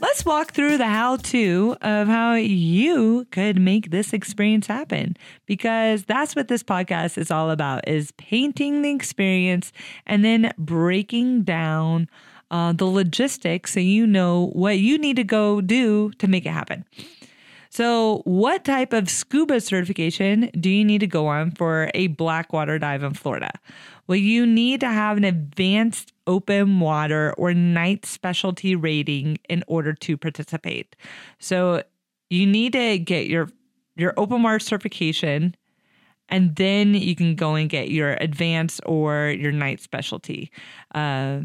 let's 0.00 0.24
walk 0.24 0.52
through 0.52 0.78
the 0.78 0.86
how 0.86 1.16
to 1.16 1.76
of 1.82 2.08
how 2.08 2.36
you 2.36 3.26
could 3.30 3.60
make 3.60 3.90
this 3.90 4.14
experience 4.14 4.66
happen 4.66 5.14
because 5.44 6.04
that's 6.04 6.34
what 6.34 6.48
this 6.48 6.62
podcast 6.62 7.18
is 7.18 7.30
all 7.30 7.50
about 7.50 7.86
is 7.86 8.12
painting 8.12 8.80
the 8.80 8.90
experience 8.90 9.74
and 10.06 10.24
then 10.24 10.54
breaking 10.56 11.42
down 11.42 12.08
uh, 12.50 12.72
the 12.72 12.86
logistics 12.86 13.74
so 13.74 13.80
you 13.80 14.06
know 14.06 14.46
what 14.54 14.78
you 14.78 14.96
need 14.96 15.16
to 15.16 15.24
go 15.24 15.60
do 15.60 16.10
to 16.12 16.26
make 16.26 16.46
it 16.46 16.52
happen. 16.52 16.86
So, 17.70 18.22
what 18.24 18.64
type 18.64 18.92
of 18.92 19.10
scuba 19.10 19.60
certification 19.60 20.50
do 20.58 20.70
you 20.70 20.84
need 20.84 21.00
to 21.00 21.06
go 21.06 21.26
on 21.26 21.50
for 21.50 21.90
a 21.94 22.08
blackwater 22.08 22.78
dive 22.78 23.02
in 23.02 23.14
Florida? 23.14 23.50
Well, 24.06 24.16
you 24.16 24.46
need 24.46 24.80
to 24.80 24.88
have 24.88 25.16
an 25.16 25.24
advanced 25.24 26.12
open 26.26 26.80
water 26.80 27.34
or 27.36 27.52
night 27.52 28.06
specialty 28.06 28.74
rating 28.74 29.38
in 29.48 29.64
order 29.66 29.92
to 29.92 30.16
participate. 30.16 30.96
So, 31.38 31.82
you 32.30 32.46
need 32.46 32.72
to 32.72 32.98
get 32.98 33.26
your 33.26 33.48
your 33.96 34.14
open 34.16 34.42
water 34.42 34.60
certification 34.60 35.54
and 36.28 36.56
then 36.56 36.94
you 36.94 37.16
can 37.16 37.34
go 37.34 37.54
and 37.54 37.68
get 37.68 37.90
your 37.90 38.12
advanced 38.20 38.80
or 38.86 39.30
your 39.30 39.52
night 39.52 39.80
specialty. 39.80 40.50
Uh, 40.94 41.40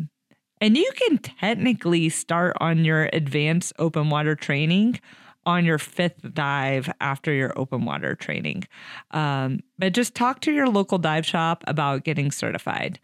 and 0.61 0.77
you 0.77 0.89
can 0.95 1.17
technically 1.17 2.09
start 2.09 2.55
on 2.59 2.85
your 2.85 3.09
advanced 3.11 3.73
open 3.79 4.09
water 4.09 4.35
training 4.35 4.99
on 5.45 5.65
your 5.65 5.77
fifth 5.77 6.33
dive 6.33 6.91
after 7.01 7.33
your 7.33 7.57
open 7.57 7.85
water 7.85 8.15
training. 8.15 8.63
Um, 9.11 9.61
but 9.77 9.93
just 9.93 10.15
talk 10.15 10.41
to 10.41 10.51
your 10.51 10.67
local 10.67 10.97
dive 10.97 11.25
shop 11.25 11.63
about 11.67 12.03
getting 12.03 12.31
certified. 12.31 12.99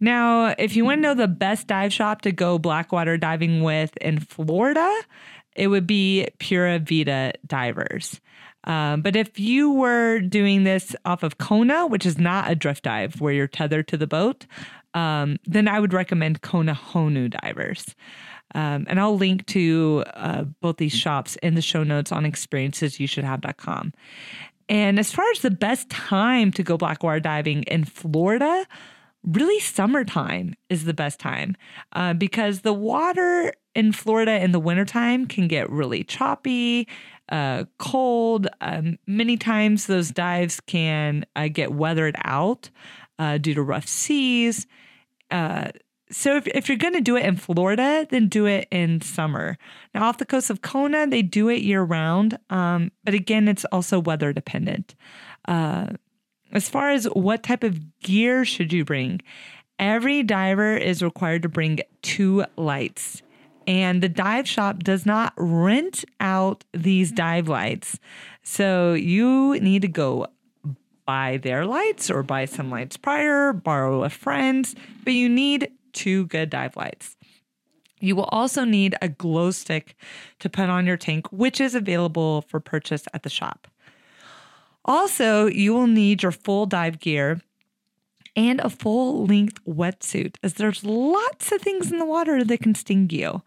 Now, 0.00 0.54
if 0.58 0.76
you 0.76 0.84
want 0.84 0.98
to 0.98 1.02
know 1.02 1.14
the 1.14 1.28
best 1.28 1.66
dive 1.66 1.92
shop 1.92 2.22
to 2.22 2.32
go 2.32 2.58
blackwater 2.58 3.18
diving 3.18 3.62
with 3.62 3.96
in 3.98 4.18
Florida, 4.18 4.90
it 5.54 5.68
would 5.68 5.86
be 5.86 6.28
Pura 6.38 6.78
Vida 6.78 7.32
Divers. 7.46 8.20
Um, 8.64 9.02
but 9.02 9.16
if 9.16 9.38
you 9.38 9.72
were 9.72 10.20
doing 10.20 10.64
this 10.64 10.94
off 11.04 11.22
of 11.22 11.38
Kona, 11.38 11.86
which 11.86 12.06
is 12.06 12.18
not 12.18 12.50
a 12.50 12.54
drift 12.54 12.84
dive 12.84 13.20
where 13.20 13.32
you're 13.32 13.46
tethered 13.46 13.88
to 13.88 13.96
the 13.96 14.06
boat, 14.06 14.46
um, 14.94 15.38
then 15.44 15.68
I 15.68 15.80
would 15.80 15.92
recommend 15.92 16.42
Kona 16.42 16.74
Honu 16.74 17.30
Divers. 17.30 17.94
Um, 18.54 18.86
and 18.88 18.98
I'll 18.98 19.16
link 19.16 19.46
to 19.46 20.04
uh, 20.14 20.44
both 20.60 20.76
these 20.78 20.92
shops 20.92 21.36
in 21.36 21.54
the 21.54 21.62
show 21.62 21.82
notes 21.82 22.12
on 22.12 22.24
experiencesyoushouldhave.com. 22.24 23.92
And 24.68 24.98
as 24.98 25.12
far 25.12 25.24
as 25.32 25.40
the 25.40 25.50
best 25.50 25.90
time 25.90 26.52
to 26.52 26.62
go 26.62 26.76
blackwater 26.76 27.20
diving 27.20 27.64
in 27.64 27.84
Florida, 27.84 28.66
really 29.24 29.60
summertime 29.60 30.54
is 30.68 30.84
the 30.84 30.94
best 30.94 31.18
time 31.18 31.56
uh, 31.92 32.14
because 32.14 32.60
the 32.60 32.72
water 32.72 33.52
in 33.74 33.92
Florida 33.92 34.42
in 34.42 34.52
the 34.52 34.60
wintertime 34.60 35.26
can 35.26 35.48
get 35.48 35.68
really 35.70 36.04
choppy. 36.04 36.88
uh, 37.30 37.64
cold. 37.78 38.48
Um, 38.60 38.98
many 39.06 39.36
times 39.36 39.86
those 39.86 40.10
dives 40.10 40.60
can 40.60 41.24
uh, 41.36 41.48
get 41.48 41.72
weathered 41.72 42.16
out 42.24 42.70
uh, 43.18 43.38
due 43.38 43.54
to 43.54 43.62
rough 43.62 43.86
seas. 43.86 44.66
So 46.10 46.36
if, 46.36 46.46
if 46.48 46.68
you're 46.68 46.78
going 46.78 46.94
to 46.94 47.00
do 47.00 47.16
it 47.16 47.24
in 47.24 47.36
Florida, 47.36 48.06
then 48.10 48.28
do 48.28 48.46
it 48.46 48.66
in 48.70 49.00
summer. 49.00 49.56
Now, 49.94 50.04
off 50.04 50.18
the 50.18 50.26
coast 50.26 50.50
of 50.50 50.60
Kona, 50.62 51.06
they 51.06 51.22
do 51.22 51.48
it 51.48 51.62
year 51.62 51.82
round. 51.82 52.38
Um, 52.50 52.90
but 53.04 53.14
again, 53.14 53.46
it's 53.46 53.64
also 53.66 54.00
weather 54.00 54.32
dependent. 54.32 54.94
Uh, 55.46 55.86
as 56.52 56.68
far 56.68 56.90
as 56.90 57.04
what 57.04 57.42
type 57.42 57.62
of 57.62 57.98
gear 58.00 58.44
should 58.44 58.72
you 58.72 58.84
bring, 58.84 59.20
every 59.78 60.22
diver 60.22 60.76
is 60.76 61.02
required 61.02 61.42
to 61.42 61.48
bring 61.48 61.80
two 62.02 62.44
lights. 62.56 63.22
And 63.66 64.02
the 64.02 64.08
dive 64.08 64.48
shop 64.48 64.80
does 64.80 65.06
not 65.06 65.32
rent 65.36 66.04
out 66.18 66.64
these 66.72 67.12
dive 67.12 67.46
lights. 67.46 68.00
So 68.42 68.94
you 68.94 69.60
need 69.60 69.82
to 69.82 69.88
go 69.88 70.26
buy 71.06 71.36
their 71.36 71.66
lights 71.66 72.10
or 72.10 72.22
buy 72.22 72.46
some 72.46 72.70
lights 72.70 72.96
prior, 72.96 73.52
borrow 73.52 74.02
a 74.02 74.08
friend's, 74.10 74.74
but 75.04 75.12
you 75.12 75.28
need 75.28 75.70
two 75.92 76.26
good 76.26 76.50
dive 76.50 76.76
lights. 76.76 77.16
You 78.00 78.16
will 78.16 78.24
also 78.24 78.64
need 78.64 78.94
a 79.02 79.08
glow 79.08 79.50
stick 79.50 79.94
to 80.38 80.48
put 80.48 80.70
on 80.70 80.86
your 80.86 80.96
tank, 80.96 81.30
which 81.30 81.60
is 81.60 81.74
available 81.74 82.42
for 82.42 82.58
purchase 82.58 83.04
at 83.12 83.22
the 83.22 83.30
shop. 83.30 83.68
Also, 84.84 85.46
you 85.46 85.74
will 85.74 85.86
need 85.86 86.22
your 86.22 86.32
full 86.32 86.66
dive 86.66 86.98
gear 86.98 87.42
and 88.36 88.60
a 88.60 88.70
full 88.70 89.26
length 89.26 89.62
wetsuit, 89.66 90.36
as 90.42 90.54
there's 90.54 90.84
lots 90.84 91.52
of 91.52 91.60
things 91.60 91.92
in 91.92 91.98
the 91.98 92.04
water 92.06 92.42
that 92.42 92.60
can 92.60 92.74
sting 92.74 93.10
you. 93.10 93.42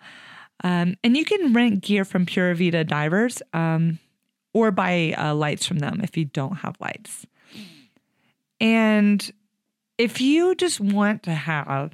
Um, 0.63 0.95
and 1.03 1.17
you 1.17 1.25
can 1.25 1.53
rent 1.53 1.81
gear 1.81 2.05
from 2.05 2.25
Pura 2.25 2.55
Vida 2.55 2.83
divers 2.83 3.41
um, 3.53 3.99
or 4.53 4.71
buy 4.71 5.15
uh, 5.17 5.33
lights 5.33 5.65
from 5.65 5.79
them 5.79 5.99
if 6.03 6.15
you 6.15 6.25
don't 6.25 6.57
have 6.57 6.75
lights. 6.79 7.25
And 8.59 9.31
if 9.97 10.21
you 10.21 10.55
just 10.55 10.79
want 10.79 11.23
to 11.23 11.33
have 11.33 11.91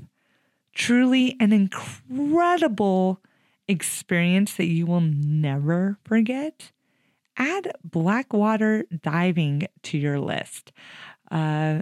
truly 0.79 1.35
an 1.41 1.51
incredible 1.51 3.21
experience 3.67 4.55
that 4.55 4.67
you 4.67 4.85
will 4.85 5.01
never 5.01 5.97
forget, 6.05 6.71
add 7.35 7.73
blackwater 7.83 8.85
diving 9.03 9.67
to 9.83 9.97
your 9.97 10.21
list. 10.21 10.71
Uh, 11.29 11.81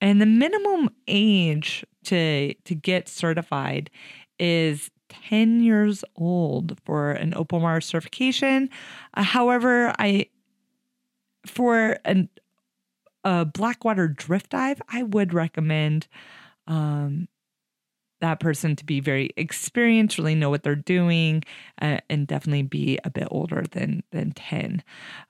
and 0.00 0.22
the 0.22 0.26
minimum 0.26 0.88
age 1.06 1.84
to 2.04 2.54
to 2.54 2.74
get 2.74 3.10
certified 3.10 3.90
is 4.38 4.90
10 5.10 5.60
years 5.60 6.02
old 6.16 6.78
for 6.86 7.10
an 7.10 7.34
water 7.36 7.82
certification. 7.82 8.70
Uh, 9.12 9.22
however, 9.22 9.94
I 9.98 10.26
for 11.46 11.98
an, 12.06 12.30
a 13.22 13.44
blackwater 13.44 14.08
drift 14.08 14.50
dive, 14.50 14.80
I 14.88 15.02
would 15.02 15.34
recommend 15.34 16.08
um, 16.66 17.28
that 18.20 18.40
person 18.40 18.76
to 18.76 18.84
be 18.84 19.00
very 19.00 19.30
experienced, 19.36 20.18
really 20.18 20.34
know 20.34 20.50
what 20.50 20.62
they're 20.62 20.74
doing, 20.74 21.42
uh, 21.80 21.98
and 22.08 22.26
definitely 22.26 22.62
be 22.62 22.98
a 23.04 23.10
bit 23.10 23.28
older 23.30 23.64
than 23.70 24.02
than 24.12 24.32
10. 24.32 24.82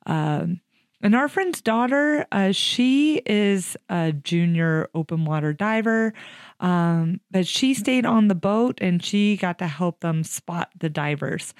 Um, 0.06 0.60
and 1.02 1.14
our 1.14 1.28
friend's 1.28 1.62
daughter, 1.62 2.26
uh, 2.30 2.52
she 2.52 3.22
is 3.24 3.76
a 3.88 4.12
junior 4.12 4.88
open 4.94 5.24
water 5.24 5.54
diver, 5.54 6.12
um, 6.60 7.20
but 7.30 7.46
she 7.46 7.72
stayed 7.72 8.04
on 8.04 8.28
the 8.28 8.34
boat 8.34 8.78
and 8.82 9.02
she 9.02 9.38
got 9.38 9.58
to 9.60 9.66
help 9.66 10.00
them 10.00 10.24
spot 10.24 10.70
the 10.78 10.90
divers 10.90 11.54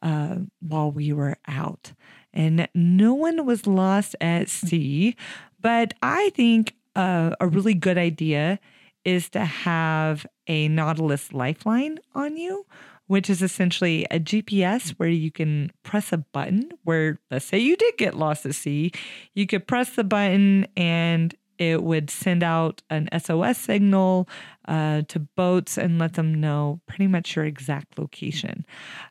uh, 0.00 0.36
while 0.60 0.90
we 0.90 1.12
were 1.12 1.36
out. 1.46 1.92
And 2.32 2.66
no 2.74 3.12
one 3.12 3.44
was 3.44 3.66
lost 3.66 4.16
at 4.22 4.48
sea, 4.48 5.16
but 5.60 5.92
I 6.02 6.30
think 6.30 6.74
uh, 6.96 7.32
a 7.40 7.46
really 7.46 7.74
good 7.74 7.98
idea 7.98 8.58
is 9.04 9.28
to 9.30 9.44
have 9.44 10.26
a 10.46 10.68
Nautilus 10.68 11.32
lifeline 11.32 11.98
on 12.14 12.36
you 12.36 12.66
which 13.08 13.28
is 13.28 13.42
essentially 13.42 14.04
a 14.10 14.20
GPS 14.20 14.90
where 14.98 15.08
you 15.08 15.32
can 15.32 15.72
press 15.82 16.12
a 16.12 16.18
button 16.18 16.70
where, 16.84 17.18
let's 17.30 17.46
say 17.46 17.58
you 17.58 17.74
did 17.74 17.96
get 17.96 18.14
lost 18.14 18.46
at 18.46 18.54
sea, 18.54 18.92
you 19.34 19.46
could 19.46 19.66
press 19.66 19.96
the 19.96 20.04
button 20.04 20.66
and 20.76 21.34
it 21.58 21.82
would 21.82 22.08
send 22.08 22.42
out 22.42 22.82
an 22.88 23.08
SOS 23.18 23.58
signal 23.58 24.28
uh, 24.68 25.02
to 25.08 25.18
boats 25.18 25.76
and 25.76 25.98
let 25.98 26.14
them 26.14 26.34
know 26.34 26.80
pretty 26.86 27.08
much 27.08 27.34
your 27.34 27.44
exact 27.44 27.98
location. 27.98 28.64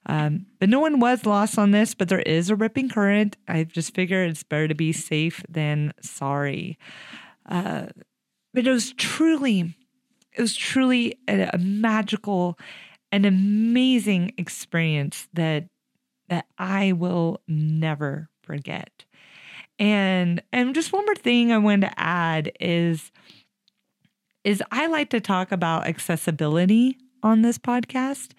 Um, 0.05 0.45
but 0.59 0.69
no 0.69 0.79
one 0.79 0.99
was 0.99 1.25
lost 1.25 1.57
on 1.57 1.71
this, 1.71 1.93
but 1.93 2.07
there 2.07 2.21
is 2.21 2.49
a 2.49 2.55
ripping 2.55 2.89
current. 2.89 3.35
I 3.47 3.65
just 3.65 3.93
figure 3.93 4.23
it's 4.23 4.43
better 4.43 4.67
to 4.67 4.75
be 4.75 4.93
safe 4.93 5.43
than 5.49 5.91
sorry. 6.01 6.77
Uh, 7.45 7.87
but 8.53 8.65
it 8.65 8.71
was 8.71 8.93
truly, 8.93 9.75
it 10.37 10.41
was 10.41 10.55
truly 10.55 11.19
a, 11.27 11.49
a 11.53 11.57
magical 11.57 12.57
an 13.11 13.25
amazing 13.25 14.33
experience 14.37 15.27
that 15.33 15.67
that 16.29 16.45
I 16.57 16.91
will 16.91 17.41
never 17.47 18.29
forget. 18.43 19.05
And 19.79 20.41
and 20.51 20.75
just 20.75 20.93
one 20.93 21.05
more 21.05 21.15
thing 21.15 21.51
I 21.51 21.57
wanted 21.57 21.87
to 21.89 21.99
add 21.99 22.51
is 22.59 23.11
is 24.43 24.63
I 24.71 24.87
like 24.87 25.09
to 25.11 25.19
talk 25.19 25.51
about 25.51 25.87
accessibility 25.87 26.97
on 27.23 27.41
this 27.41 27.57
podcast. 27.57 28.31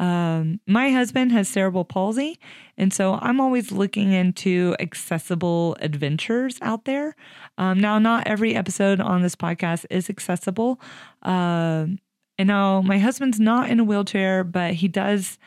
Um, 0.00 0.60
my 0.66 0.90
husband 0.90 1.32
has 1.32 1.48
cerebral 1.48 1.84
palsy, 1.84 2.38
and 2.76 2.92
so 2.92 3.14
I'm 3.14 3.40
always 3.40 3.72
looking 3.72 4.12
into 4.12 4.76
accessible 4.78 5.76
adventures 5.80 6.58
out 6.62 6.84
there. 6.84 7.16
Um, 7.56 7.80
now, 7.80 7.98
not 7.98 8.26
every 8.26 8.54
episode 8.54 9.00
on 9.00 9.22
this 9.22 9.34
podcast 9.34 9.86
is 9.90 10.08
accessible. 10.08 10.80
Um, 11.22 11.98
and 12.38 12.46
now 12.46 12.80
my 12.82 12.98
husband's 12.98 13.40
not 13.40 13.68
in 13.68 13.80
a 13.80 13.84
wheelchair, 13.84 14.44
but 14.44 14.74
he 14.74 14.86
does 14.86 15.38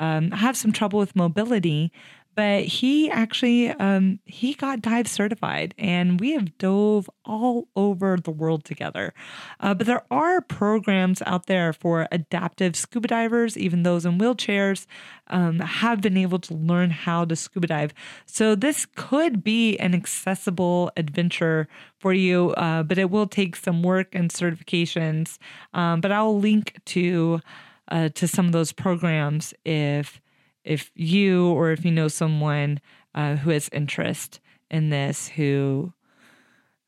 um, 0.00 0.32
have 0.32 0.56
some 0.56 0.72
trouble 0.72 0.98
with 0.98 1.14
mobility. 1.14 1.92
But 2.34 2.64
he 2.64 3.10
actually 3.10 3.70
um, 3.70 4.20
he 4.24 4.54
got 4.54 4.80
dive 4.80 5.08
certified, 5.08 5.74
and 5.78 6.20
we 6.20 6.32
have 6.32 6.56
dove 6.58 7.10
all 7.24 7.68
over 7.76 8.16
the 8.16 8.30
world 8.30 8.64
together. 8.64 9.12
Uh, 9.58 9.74
but 9.74 9.86
there 9.86 10.04
are 10.10 10.40
programs 10.40 11.22
out 11.26 11.46
there 11.46 11.72
for 11.72 12.06
adaptive 12.12 12.76
scuba 12.76 13.08
divers, 13.08 13.58
even 13.58 13.82
those 13.82 14.06
in 14.06 14.18
wheelchairs 14.18 14.86
um, 15.26 15.58
have 15.60 16.00
been 16.00 16.16
able 16.16 16.38
to 16.38 16.54
learn 16.54 16.90
how 16.90 17.24
to 17.24 17.36
scuba 17.36 17.66
dive. 17.66 17.94
So 18.26 18.54
this 18.54 18.86
could 18.86 19.42
be 19.42 19.76
an 19.78 19.94
accessible 19.94 20.90
adventure 20.96 21.68
for 21.98 22.12
you, 22.12 22.50
uh, 22.52 22.82
but 22.82 22.98
it 22.98 23.10
will 23.10 23.26
take 23.26 23.56
some 23.56 23.82
work 23.82 24.14
and 24.14 24.30
certifications. 24.30 25.38
Um, 25.74 26.00
but 26.00 26.12
I'll 26.12 26.38
link 26.38 26.78
to 26.86 27.40
uh, 27.88 28.08
to 28.10 28.28
some 28.28 28.46
of 28.46 28.52
those 28.52 28.72
programs 28.72 29.52
if 29.64 30.20
if 30.64 30.90
you 30.94 31.48
or 31.52 31.72
if 31.72 31.84
you 31.84 31.90
know 31.90 32.08
someone 32.08 32.80
uh, 33.14 33.36
who 33.36 33.50
has 33.50 33.68
interest 33.72 34.40
in 34.70 34.90
this 34.90 35.28
who 35.28 35.92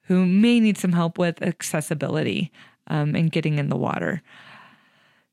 who 0.07 0.27
may 0.27 0.61
need 0.61 0.77
some 0.77 0.93
help 0.93 1.19
with 1.19 1.43
accessibility 1.43 2.51
um, 2.89 3.15
and 3.15 3.31
getting 3.31 3.59
in 3.59 3.69
the 3.69 3.77
water. 3.77 4.23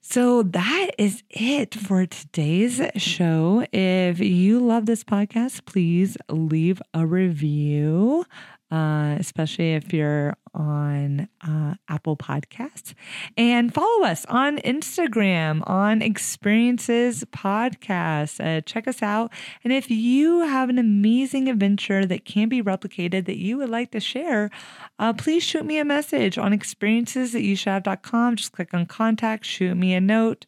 So 0.02 0.44
that 0.44 0.92
is 0.98 1.24
it 1.30 1.76
for 1.76 2.06
today's 2.06 2.82
show. 2.96 3.66
If 3.74 4.20
you 4.20 4.60
love 4.60 4.86
this 4.86 5.04
podcast, 5.04 5.66
please 5.66 6.18
leave 6.30 6.82
a 6.94 7.06
review 7.06 8.26
uh, 8.72 9.16
especially 9.20 9.74
if 9.74 9.94
you're 9.94 10.36
on 10.54 11.28
uh, 11.42 11.76
Apple 11.88 12.18
Podcasts. 12.18 12.94
And 13.38 13.74
follow 13.74 14.06
us 14.06 14.26
on 14.26 14.58
Instagram 14.60 15.68
on 15.68 16.02
Experiences 16.02 17.24
Podcast. 17.32 18.44
Uh, 18.44 18.62
check 18.62 18.88
us 18.88 19.02
out. 19.02 19.32
And 19.64 19.74
if 19.74 19.90
you 19.90 20.42
have 20.42 20.70
an 20.70 20.78
amazing 20.78 21.50
adventure 21.50 22.06
that 22.06 22.26
can 22.26 22.50
be 22.50 22.62
replicated 22.62 23.26
that 23.26 23.38
you 23.38 23.58
would 23.58 23.70
like 23.70 23.92
to 23.92 24.00
share, 24.00 24.50
uh, 24.98 25.14
please 25.14 25.44
shoot 25.44 25.66
me 25.66 25.80
a 25.80 25.86
message 25.86 26.38
on 26.38 26.54
experiences 26.54 27.36
at 27.36 27.42
youshouldhave.com. 27.42 28.36
Just 28.36 28.52
click 28.52 28.74
on 28.74 28.86
contact, 28.86 29.46
shoot 29.46 29.76
me 29.76 29.94
a 29.94 30.02
note 30.02 30.46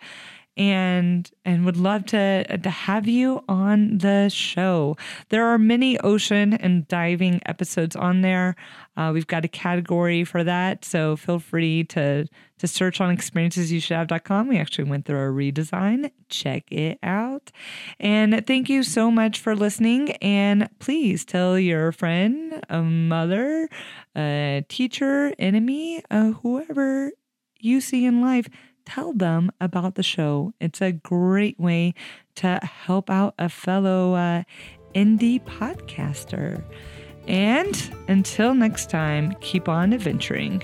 and 0.57 1.31
and 1.45 1.65
would 1.65 1.77
love 1.77 2.05
to 2.07 2.57
to 2.57 2.69
have 2.69 3.07
you 3.07 3.43
on 3.47 3.99
the 3.99 4.29
show. 4.29 4.97
There 5.29 5.45
are 5.47 5.57
many 5.57 5.99
ocean 5.99 6.53
and 6.53 6.87
diving 6.87 7.41
episodes 7.45 7.95
on 7.95 8.21
there. 8.21 8.55
Uh, 8.97 9.11
we've 9.13 9.27
got 9.27 9.45
a 9.45 9.47
category 9.47 10.23
for 10.23 10.43
that, 10.43 10.83
so 10.83 11.15
feel 11.15 11.39
free 11.39 11.85
to 11.85 12.27
to 12.59 12.67
search 12.67 13.01
on 13.01 13.15
experiencesyoushouldhave.com. 13.15 14.47
We 14.47 14.59
actually 14.59 14.83
went 14.83 15.05
through 15.05 15.19
a 15.19 15.31
redesign. 15.31 16.11
Check 16.29 16.71
it 16.71 16.99
out. 17.01 17.51
And 17.99 18.45
thank 18.45 18.69
you 18.69 18.83
so 18.83 19.09
much 19.09 19.39
for 19.39 19.55
listening. 19.55 20.11
And 20.17 20.69
please 20.77 21.25
tell 21.25 21.57
your 21.57 21.91
friend, 21.91 22.63
a 22.69 22.83
mother, 22.83 23.67
a 24.15 24.63
teacher, 24.69 25.33
enemy, 25.39 26.03
uh, 26.11 26.33
whoever 26.33 27.11
you 27.59 27.81
see 27.81 28.05
in 28.05 28.21
life 28.21 28.47
tell 28.85 29.13
them 29.13 29.51
about 29.59 29.95
the 29.95 30.03
show. 30.03 30.53
It's 30.59 30.81
a 30.81 30.91
great 30.91 31.59
way 31.59 31.93
to 32.35 32.59
help 32.63 33.09
out 33.09 33.33
a 33.37 33.49
fellow 33.49 34.13
uh, 34.15 34.43
indie 34.93 35.43
podcaster. 35.43 36.63
And 37.27 37.93
until 38.07 38.53
next 38.53 38.89
time, 38.89 39.35
keep 39.41 39.69
on 39.69 39.93
adventuring. 39.93 40.63